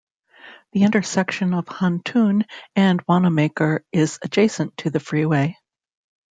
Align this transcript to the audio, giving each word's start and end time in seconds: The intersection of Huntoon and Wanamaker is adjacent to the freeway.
The 0.71 0.81
intersection 0.81 1.53
of 1.53 1.67
Huntoon 1.67 2.45
and 2.75 3.03
Wanamaker 3.07 3.85
is 3.91 4.17
adjacent 4.23 4.75
to 4.77 4.89
the 4.89 4.99
freeway. 4.99 5.59